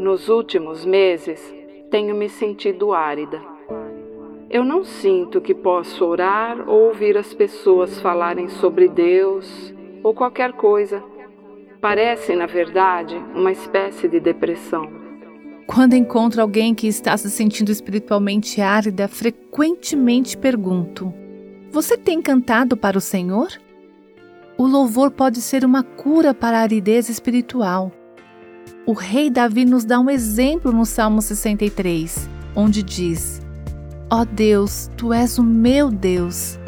Nos 0.00 0.30
últimos 0.30 0.86
meses, 0.86 1.38
tenho 1.90 2.14
me 2.14 2.26
sentido 2.26 2.94
árida. 2.94 3.38
Eu 4.48 4.64
não 4.64 4.82
sinto 4.82 5.42
que 5.42 5.54
posso 5.54 6.06
orar 6.06 6.66
ou 6.66 6.86
ouvir 6.86 7.18
as 7.18 7.34
pessoas 7.34 8.00
falarem 8.00 8.48
sobre 8.48 8.88
Deus 8.88 9.74
ou 10.02 10.14
qualquer 10.14 10.54
coisa. 10.54 11.04
Parece, 11.82 12.34
na 12.34 12.46
verdade, 12.46 13.14
uma 13.34 13.52
espécie 13.52 14.08
de 14.08 14.18
depressão. 14.18 14.90
Quando 15.66 15.92
encontro 15.92 16.40
alguém 16.40 16.74
que 16.74 16.88
está 16.88 17.14
se 17.18 17.28
sentindo 17.28 17.70
espiritualmente 17.70 18.58
árida, 18.62 19.06
frequentemente 19.06 20.34
pergunto: 20.34 21.12
Você 21.70 21.98
tem 21.98 22.22
cantado 22.22 22.74
para 22.74 22.96
o 22.96 23.02
Senhor? 23.02 23.48
O 24.56 24.66
louvor 24.66 25.10
pode 25.10 25.42
ser 25.42 25.62
uma 25.62 25.82
cura 25.82 26.32
para 26.32 26.56
a 26.56 26.62
aridez 26.62 27.10
espiritual. 27.10 27.92
O 28.90 28.92
rei 28.92 29.30
Davi 29.30 29.64
nos 29.64 29.84
dá 29.84 30.00
um 30.00 30.10
exemplo 30.10 30.72
no 30.72 30.84
Salmo 30.84 31.22
63, 31.22 32.28
onde 32.56 32.82
diz: 32.82 33.40
Ó 34.10 34.22
oh 34.22 34.24
Deus, 34.24 34.90
tu 34.96 35.12
és 35.12 35.38
o 35.38 35.44
meu 35.44 35.92
Deus. 35.92 36.58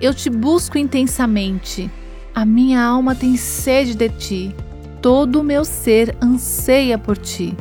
Eu 0.00 0.14
te 0.14 0.30
busco 0.30 0.78
intensamente. 0.78 1.90
A 2.32 2.46
minha 2.46 2.80
alma 2.80 3.16
tem 3.16 3.36
sede 3.36 3.96
de 3.96 4.08
ti. 4.10 4.54
Todo 5.00 5.40
o 5.40 5.42
meu 5.42 5.64
ser 5.64 6.16
anseia 6.22 6.96
por 6.96 7.18
ti 7.18 7.52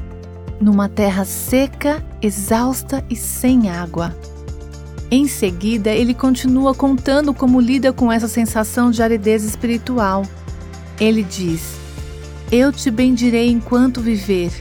numa 0.61 0.87
terra 0.87 1.25
seca, 1.25 2.05
exausta 2.21 3.03
e 3.09 3.15
sem 3.15 3.71
água. 3.71 4.15
Em 5.09 5.27
seguida, 5.27 5.89
ele 5.89 6.13
continua 6.13 6.75
contando 6.75 7.33
como 7.33 7.59
lida 7.59 7.91
com 7.91 8.11
essa 8.11 8.27
sensação 8.27 8.91
de 8.91 9.01
aridez 9.01 9.43
espiritual. 9.43 10.21
Ele 10.99 11.23
diz: 11.23 11.80
Eu 12.51 12.73
te 12.73 12.91
bendirei 12.91 13.49
enquanto 13.49 14.01
viver, 14.01 14.51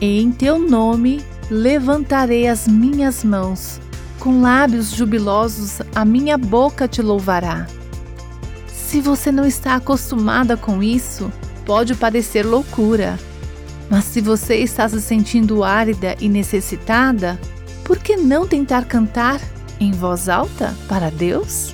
e 0.00 0.20
em 0.20 0.32
teu 0.32 0.58
nome 0.58 1.22
levantarei 1.48 2.48
as 2.48 2.66
minhas 2.66 3.22
mãos. 3.22 3.80
Com 4.18 4.40
lábios 4.40 4.90
jubilosos, 4.90 5.80
a 5.94 6.04
minha 6.04 6.36
boca 6.36 6.88
te 6.88 7.00
louvará. 7.00 7.68
Se 8.66 9.00
você 9.00 9.30
não 9.30 9.46
está 9.46 9.76
acostumada 9.76 10.56
com 10.56 10.82
isso, 10.82 11.30
pode 11.64 11.94
parecer 11.94 12.44
loucura. 12.44 13.16
Mas 13.88 14.06
se 14.06 14.20
você 14.20 14.56
está 14.56 14.88
se 14.88 15.00
sentindo 15.00 15.62
árida 15.62 16.16
e 16.20 16.28
necessitada, 16.28 17.38
por 17.84 17.98
que 17.98 18.16
não 18.16 18.44
tentar 18.44 18.86
cantar 18.86 19.40
em 19.78 19.92
voz 19.92 20.28
alta 20.28 20.74
para 20.88 21.12
Deus? 21.12 21.72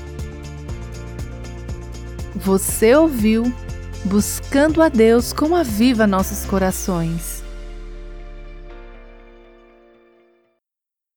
Você 2.37 2.95
ouviu 2.95 3.51
Buscando 4.05 4.83
a 4.83 4.89
Deus 4.89 5.33
como 5.33 5.55
aviva 5.55 6.09
nossos 6.09 6.45
corações. 6.45 7.42